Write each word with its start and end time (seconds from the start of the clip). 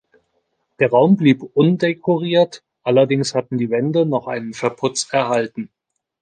Der 0.79 0.89
Raum 0.89 1.15
blieb 1.15 1.43
undekoriert, 1.53 2.63
allerdings 2.81 3.35
hatten 3.35 3.59
die 3.59 3.69
Wände 3.69 4.03
noch 4.03 4.25
einen 4.25 4.55
Verputz 4.55 5.07
erhalten. 5.13 5.69